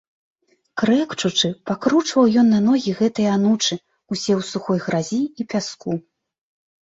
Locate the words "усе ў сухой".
4.15-4.79